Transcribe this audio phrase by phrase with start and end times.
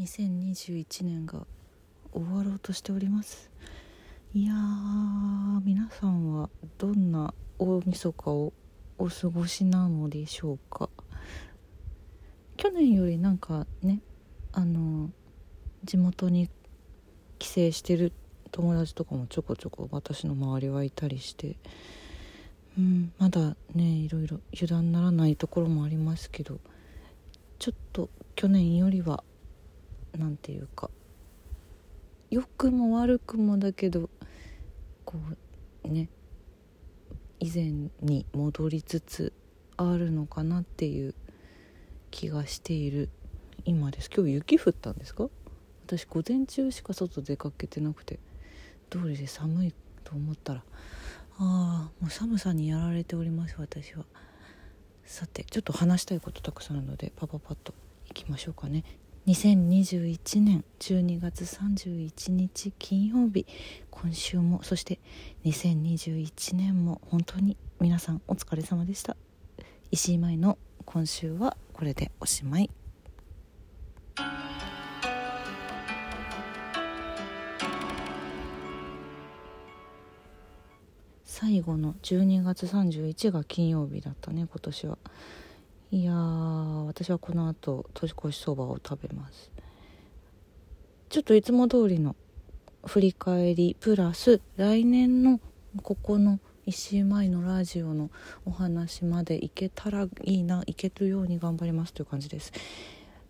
[0.00, 1.46] 2021年が
[2.12, 3.50] 終わろうとしております。
[4.32, 8.54] いやー皆さんはどんな大晦日を
[8.96, 10.88] お過ごしなのでしょうか。
[12.56, 14.00] 去年よりなんかね
[14.52, 15.10] あの
[15.84, 16.48] 地元に
[17.38, 18.14] 帰省してる
[18.52, 21.56] 友達とかもちょこちょこ私の周りはいたりして
[22.78, 26.58] うんまだねいろいろ油断ならないところもありますけど
[27.58, 29.24] ちょっと去年よりは
[30.18, 30.90] 何て言うか
[32.30, 34.10] 良くも悪くもだけど
[35.04, 35.18] こ
[35.84, 36.08] うね
[37.38, 39.32] 以前に戻りつつ
[39.76, 41.14] あるのかなっていう
[42.10, 43.08] 気がしている
[43.64, 44.10] 今です。
[44.14, 45.28] 今日雪降ったんですか？
[45.86, 48.18] 私午前中しか外出かけてなくて
[48.90, 49.74] 通りで寒い
[50.04, 50.64] と思ったら
[51.38, 54.04] ああもう寒さにやられております私は。
[55.04, 57.74] さてちょっと話したいことたくさんあるのでパパパッと
[58.08, 58.84] いきましょうかね。
[59.26, 63.46] 2021年12月31日金曜日
[63.90, 64.98] 今週もそして
[65.44, 69.16] 2021年も本当に皆さんお疲れ様でした。
[69.90, 72.70] 石井舞の今週はこれでおしまい。
[81.24, 84.98] 最後の12月31が金曜日だったね今年は。
[85.92, 89.50] いや私はこの後年越しそばを食べます。
[91.08, 92.14] ちょっといつも通りの
[92.86, 95.40] 振り返りプラス来年の
[95.82, 98.10] ここの石井舞のラジオの
[98.44, 102.52] お話までいけたらいいないけるように頑張りますという感じです。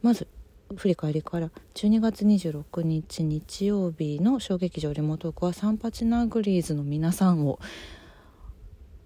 [0.03, 0.29] まず
[0.77, 1.51] 振り返りから。
[1.75, 7.59] 12月26日日曜日の小劇場リモートークはサンパチナグリーズの皆さんを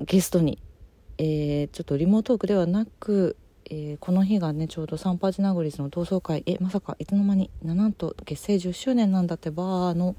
[0.00, 0.58] ゲストに、
[1.18, 3.36] えー、ちょっとリモートークではなく
[3.70, 6.42] えー、この日がねちょうどサンパージナグリスの同窓会。
[6.46, 10.16] えまさかいつの間になんと結成10周年なんだってバーの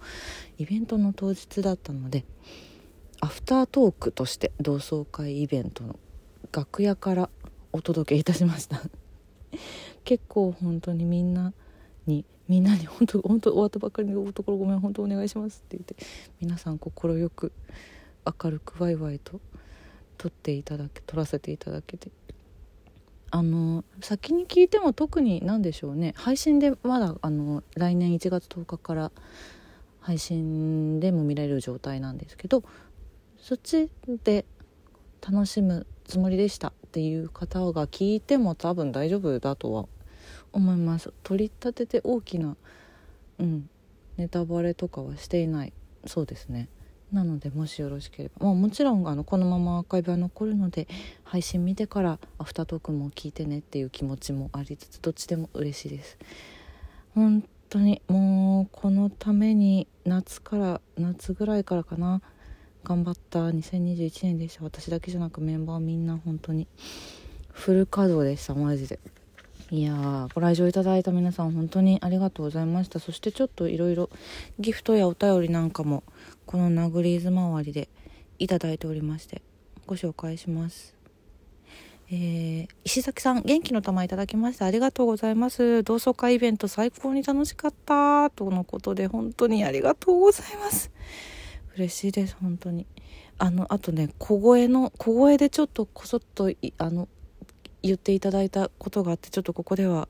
[0.58, 2.26] イベントの当日だったので
[3.22, 6.00] アフタートークとして同窓会イベントの
[6.52, 7.30] 楽屋から
[7.72, 8.82] お届けいたしました。
[10.04, 11.54] 結構本当にみんな
[12.06, 15.96] にみんなに本当本当終わったばっかりのところごめん本当お願いしますって言って
[16.40, 16.92] 皆さん快
[17.30, 17.52] く
[18.26, 19.40] 明るくワイワイと
[20.18, 22.10] 撮っていただけ撮らせていただけて
[23.36, 26.14] あの先に聞いても特に何でしょうね。
[26.16, 29.12] 配信でまだあの来年1月10日から
[30.00, 32.64] 配信でも見られる状態なんですけど
[33.38, 33.90] そっち
[34.24, 34.46] で
[35.22, 39.88] 楽しむつもりでしたっていう方が聞いても多分大丈夫だとは
[40.54, 41.12] 思います。
[41.24, 42.56] 取り立てて大きな
[43.40, 43.70] うん
[44.16, 45.74] ネタバレとかはしていない。
[46.06, 46.70] そうですね。
[47.12, 50.88] なのでもしよろしければ、まあ、もちろんあのこのままアーカイブは残るので
[51.24, 56.18] 配信見てからアフタートークも聞いてねっていう気持ちもありつつどっちでも嬉しいです。
[57.14, 62.22] 本当にもうこのために夏から夏ぐらいからかな。
[62.84, 64.64] 頑張った2021年でした。
[64.64, 66.68] 私だけじゃなくメンバーみんな本当に
[67.52, 68.54] フル稼働でした。
[68.54, 69.00] マジで。
[69.72, 73.00] いやーご来場いただいた皆さん本当にありがとうございました。
[73.00, 74.12] そしてちょっといろいろ
[74.60, 76.04] ギフトやお便りなんかも
[76.46, 77.90] このナグリーズ周りで
[78.38, 79.42] いただいておりまして
[79.88, 80.94] ご紹介します。
[82.12, 85.82] えー、石崎さん元気の玉いただきましてありがとうございます。
[85.82, 88.30] 同窓会イベント最高に楽しかった。
[88.30, 90.92] とのことで本当にありがとうございます。
[91.76, 92.86] 嬉しいです本当に。
[93.40, 97.08] あのあとね小声の小声でちょっとこそっとあの
[97.86, 100.08] 言っていただいたことがあってちょっとここでは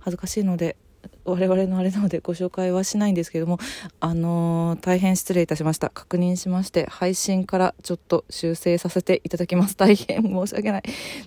[0.00, 0.76] 恥ずかしいので
[1.24, 3.58] 我々のあれなのでご紹介はしないんですけども
[4.00, 5.88] あのー、大変失礼いたしました。
[5.90, 9.76] 確認しまして配信からちょっと修正させていただきます。
[9.76, 10.82] 大変申し訳ない。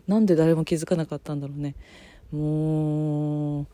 [0.07, 1.75] なんで誰も気づかなかったんだろうね。
[2.31, 3.65] もう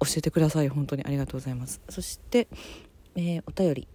[0.00, 0.68] 教えてください。
[0.70, 1.82] 本当にありがとうございます。
[1.90, 2.48] そして、
[3.14, 3.88] えー、お便り。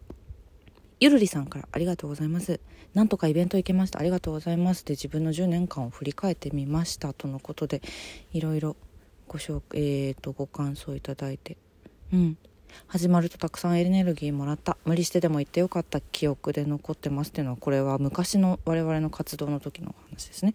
[1.00, 2.60] ゆるりさんからありがとうございます。
[2.94, 4.00] なんとかイベント行けました。
[4.00, 4.84] ありがとうございます。
[4.84, 7.14] で、自分の10年間を振り返ってみました。
[7.14, 7.82] とのことで、
[8.34, 8.76] いろいろ
[9.28, 11.58] ご紹介、えーと、ご感想いただいて。
[12.12, 12.38] うん。
[12.88, 14.78] 始まるとたくさんエネルギーもらった。
[14.86, 20.54] 無理してでも行ってよかった記憶で残ってますっていうのは、これは昔の我々の活動の時の話ですね。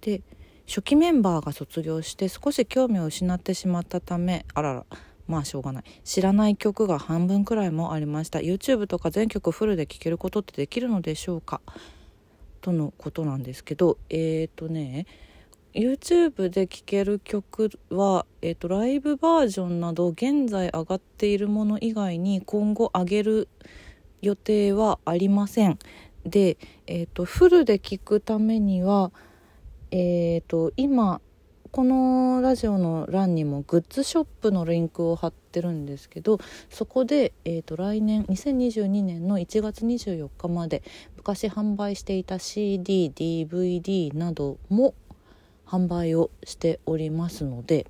[0.00, 0.22] で、
[0.66, 4.86] 初期メンバーが卒業して少し興味を失ってしまったため、あらら。
[5.32, 5.84] まあしょうがない。
[6.04, 8.40] 知らない曲が半分くらいもありました。
[8.40, 11.62] YouTube とか全曲フルで聴けることってできるのでしょうか？
[12.60, 15.06] とのことなんですけどえっ、ー、とね
[15.74, 23.48] YouTube で聴ける曲は、えーと、ライブバージョンなど現在上がっているもの以外に今後上げる
[24.20, 25.78] 予定はありません。
[26.26, 29.12] で、えーと、フルで聴くためには、
[29.90, 31.22] えーと今
[31.72, 36.38] このラジオの欄にもグッズショップのリンクを貼ってるんですけど
[36.68, 40.82] そこで、えーと、来年2022年の1月24日まで
[41.16, 44.92] 昔販売していた CDDVD なども
[45.66, 47.86] 販売をしておりますので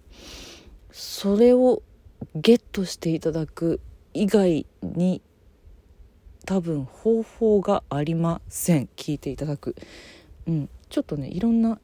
[0.92, 1.82] それを
[2.36, 3.80] ゲットしていただく
[4.14, 5.22] 以外に
[6.46, 8.88] 多分方法がありません。
[8.96, 9.74] 聞いていただく、
[10.46, 11.80] うん、ちょっとねいろんな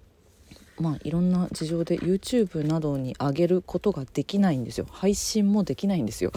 [0.81, 4.87] まあいろんな事情で YouTube などに上げることができないんですよ。
[4.91, 6.33] 配信もできないんですよ。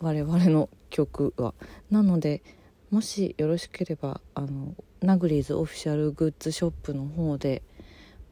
[0.00, 1.54] 我々の曲は。
[1.90, 2.42] なので
[2.90, 7.62] もしよろしければあのナグリーズオフィシャルグッズショップの方で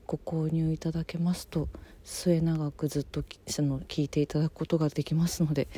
[0.06, 1.69] ご購入いただけますと
[2.05, 5.69] 末永くずっとその聴いていただくことができますので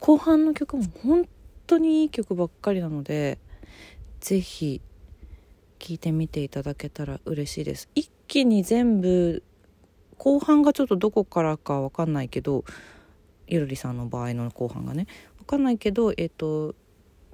[0.00, 1.28] 後半の曲も本
[1.66, 3.38] 当にいい曲ばっかりなので
[4.20, 4.80] 是非
[5.78, 7.90] 聴いてみていただけたら嬉しいです。
[7.94, 9.44] 一気に全部
[10.18, 12.64] 後半がちょっとどこからか分かんないけど
[13.46, 15.06] ゆるりさんの場合の後半がね。
[15.38, 16.74] 分かんないけどえっ、と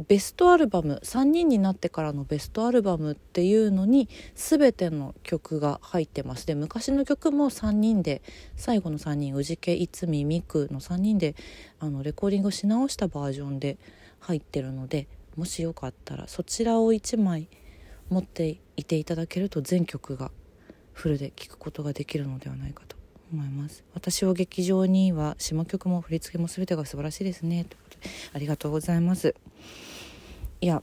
[0.06, 6.46] ベストアルバム3人になってからのベストアルバムっていうのに全ての曲が入ってます。
[6.46, 8.20] で昔の曲も3人で
[8.56, 11.34] 最後の3人宇治家逸見美久の3人で
[11.78, 13.78] あのレコーディングし直したバージョンで
[14.18, 17.48] 入ってるのでもしよかったらそちらを1枚
[18.10, 20.30] 持っていていただけると全曲が
[21.00, 22.94] フルで聴くことができるのではないかと
[23.32, 23.84] 思います。
[23.94, 27.64] 私を劇場には下曲も振り付けも全てが素晴らしいですね。
[27.64, 29.34] ということでありがとうございます。
[30.60, 30.82] いや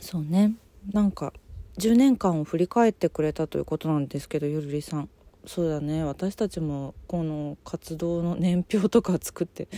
[0.00, 0.54] そうね。
[0.92, 1.32] なんか
[1.78, 5.08] 10年間を振り返ってくれたということなんですけどゆるりさん。
[5.46, 6.04] そうだね。
[6.04, 9.68] 私たちもこの活動の年表とか作って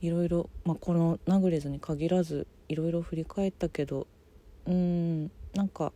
[0.00, 4.06] いろいろ、まあ、このナグレズに限らずいろいろ振り返ったけど
[4.66, 5.92] うんなんか、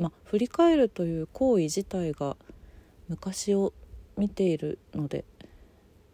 [0.00, 2.36] まあ、振り返るという行為自体が
[3.08, 3.74] 昔を
[4.16, 5.24] 見ているので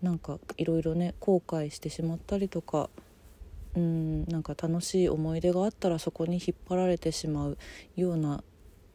[0.03, 2.91] なんかいろいろね後悔してしまったりとか
[3.77, 7.59] うんなんか楽しい思い出があったらそこに引っ張られてしまう
[7.95, 8.43] ような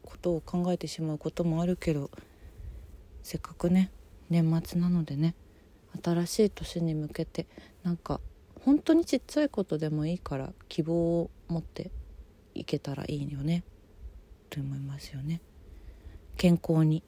[0.04, 2.10] ことを考えてしまうこともあるけど
[3.22, 3.90] せっかくね
[4.28, 5.34] 年末なのでね
[6.02, 7.46] 新しい年に向けて
[7.82, 8.20] なんか
[8.64, 11.90] 本当にちっちゃいことでもいいから希望を持って
[12.54, 13.64] いけたらいいよね。
[14.52, 15.40] と思いますよね。
[16.36, 17.02] 健康に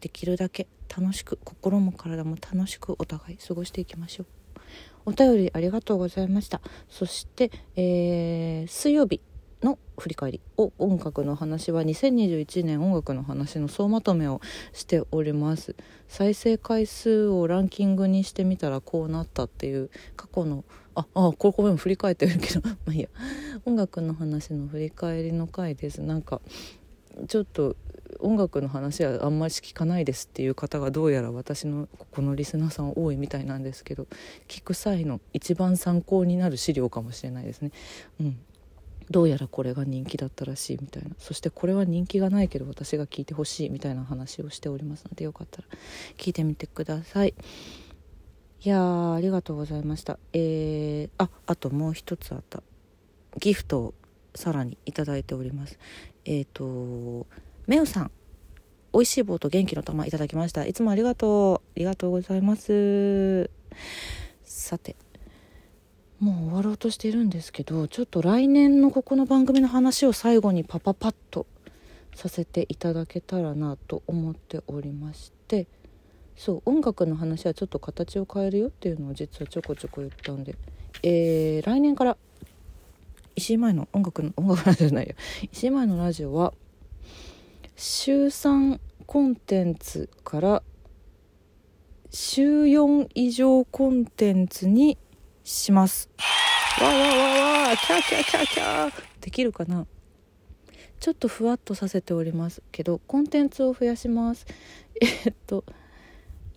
[0.00, 4.26] できるだけ楽しく心も体も楽しくお互い過ごしていきましょう。
[5.06, 9.20] お便りありがとうございましたそして、えー、水曜日
[9.62, 14.40] の振り返りを音楽の話は2021年音楽の話の総まとめを
[14.72, 15.74] しております。
[16.08, 20.64] 再生回数をランキングにしてみたらこうなったっていう過去の
[20.94, 23.08] ああこれこれも振り返ってるけど まあいいや。
[23.64, 26.02] 音楽の話の振り返りの回です。
[26.02, 26.40] なんか
[27.28, 27.76] ちょっと
[28.20, 34.06] 音楽の話はあんまり聞かないですっていう方がどうやら私のここのリスナーさん多いみたいなんですけど
[34.48, 37.72] 聞く際の一番参考になる資料かもしれないですね。
[38.20, 38.38] うん。
[39.10, 41.10] どうやらこれが人気だったらしいみたいな。
[41.18, 45.68] そしてこれは人気がないけど私が聞いてほしいみたいな話をしておりますのでよかったら
[46.16, 47.34] 聞いてみてください。
[48.62, 50.18] いやありがとうございました。
[50.32, 52.62] えー、ああともう一つあった。
[53.38, 53.94] ギフトを
[54.34, 55.78] さらにいただいております。
[56.24, 57.26] えっ、ー、と
[57.66, 58.10] めうさん。
[58.92, 60.64] 美味しい棒と元気の玉いただきました。
[60.64, 61.68] いつもありがとう。
[61.76, 63.50] ありがとうございます。
[64.42, 64.96] さて
[66.20, 71.46] もう終わろうとしてるんですけどちょっと来年のここの番組の話を最後にパパパッと
[72.14, 75.66] させていただけたらなと思っておりまして
[76.36, 80.54] そう音楽の話はちょっと形を変えるよっていうのを実はちょこちょこ言ったんで、
[81.02, 82.16] えー、来年から
[83.36, 85.14] 石井前の音楽の音楽ラジオじゃないよ。
[85.52, 86.54] 石井前のラジオは
[87.76, 90.62] 週3コンテンツから
[92.10, 94.96] 週4以上コンテンツに
[95.46, 96.10] します。
[96.80, 98.92] わわわわキャキャーキャーキャー。
[99.20, 99.86] できるかな？
[100.98, 104.44] ちょっとふわっとさせておりますけどコンテンツを増やします。
[105.00, 105.64] えっと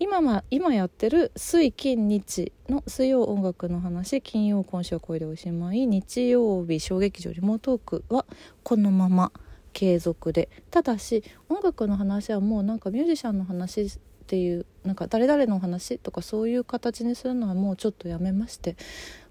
[0.00, 5.86] 今ま今やってる水金日の水曜音楽の話金曜今週はこれでおしまい。
[5.86, 8.26] 日曜日小劇場リモートークは
[8.64, 9.30] このまま
[9.72, 10.48] 継続で。
[10.70, 13.88] ただし音楽の話はもうなんかミュージシャンの話
[14.30, 18.76] っていうなんか誰々の話とかそういう形にするのはもうちょっとやめまして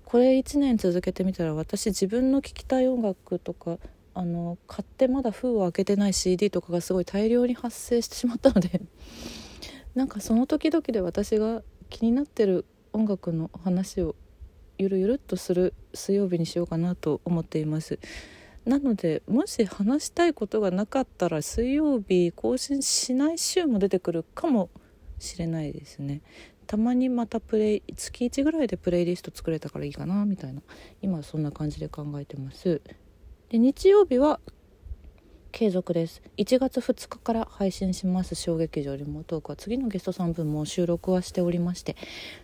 [0.03, 3.77] これ1年続けてみたら私自分の聴きたい音楽とか
[4.13, 8.81] あの買ってまだ封を開けてない CD とかがすごい大量に発生してしまったので
[9.95, 14.17] なんかその時々で私が気になってる音楽の話を
[14.77, 17.99] ゆるゆるっとする水曜日にしようかなと思っています。
[18.65, 24.69] なのでもし話したいことがなかったら水曜日更新しない週も出てくるかも
[25.19, 26.21] しれないですね。
[26.67, 30.61] たまにまたプレイ月1ぐらいでプレイリスト作れたからいいかなみたいな。
[31.01, 32.81] 今そんな感じで考えてます。
[33.49, 34.39] で日曜日は
[35.51, 36.21] 継続です。
[36.37, 38.35] 1月2日から配信します。
[38.35, 41.95] 小劇場リモートークは次のゲストさん分も収録はしておりまして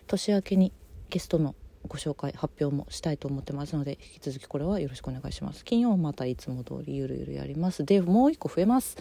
[0.08, 0.72] 年明けに
[1.08, 1.54] ゲストの
[1.86, 5.64] ご紹介発表もしたいと思ってますので引き続きこれはよろしくお願いします。
[5.64, 7.84] 金曜またいつも通りゆるゆるやります。
[7.84, 8.96] でもう一個増えます。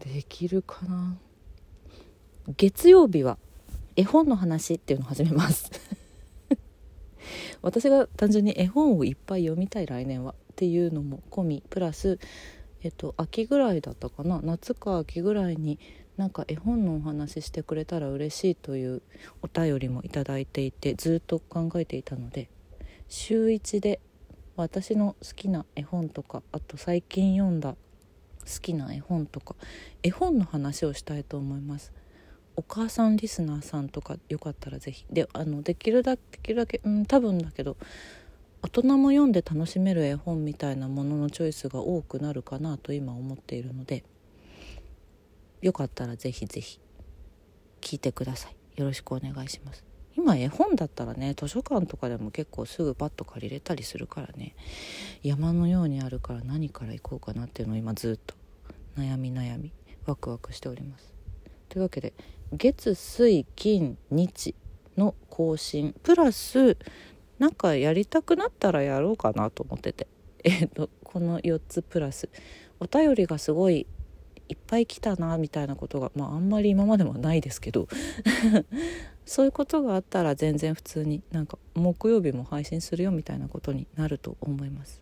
[0.00, 1.16] できるかな？
[2.56, 3.38] 月曜日は
[3.96, 5.70] 絵本の話っていうのを始めます。
[7.62, 12.18] 私が単純に絵本をいっぱい読みたい来年はっていうのも込みプラス
[12.82, 14.40] えっと秋ぐらいだったかな。
[14.42, 15.78] 夏か秋ぐらいに
[16.16, 19.02] なんか絵本のお話してくれたら嬉しいという
[19.42, 22.50] お便りもいいていてずっと考えていたので
[23.08, 24.00] 週1で
[24.56, 27.76] 私の好きな絵本とかあと最近読んだ好
[28.60, 29.54] きな絵本とか
[30.02, 31.90] 絵本の話をしたいと思います。
[32.56, 37.76] お母さんリスナーさんとかよかったら是非であのできるだけできるだけうん多分だけど
[38.62, 44.04] 大人も読んで楽しめる絵本みたいなもののチョイスが多くなるかなと今思っているので
[45.62, 46.80] よかったらぜひぜひ
[47.80, 48.56] 聞いてください。
[48.80, 49.84] よろしくお願いします。
[50.16, 54.54] 今絵本だったらね図書館とかでも結構すぐパッと借りれたりするからね
[55.22, 58.34] 山のようにあるから何から行こうかなっていうのを今ずっと
[58.98, 59.72] 悩み悩み
[60.06, 61.12] ワクワクしております。
[61.68, 62.12] というわけで
[62.52, 64.54] 月水金日
[64.96, 65.94] の更新。
[66.02, 66.76] プラス
[67.38, 70.06] なんかやりたくなったらやろうかなと思ってて。
[70.44, 72.28] えっ、とこの4つプラス。
[72.80, 73.86] お便りがすごい
[74.48, 77.88] いっぱい来たなみたいなことが、まあ、あんまり今までもないですけど。
[79.26, 85.00] そういうことがあったら全然普通になんか木曜日も配信するよみたいなことになると思います。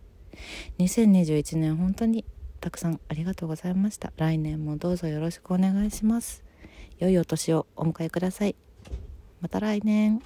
[0.77, 2.23] 2021年本当に
[2.61, 4.13] たくさんありがとうございました。
[4.17, 6.48] 来年もどうぞよろしくお願いします。
[6.99, 8.55] 良いお年をお迎えください。
[9.41, 10.21] また来年。